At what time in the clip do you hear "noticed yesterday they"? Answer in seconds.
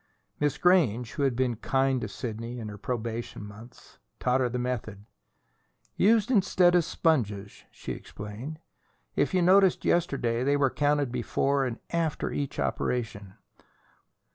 9.43-10.57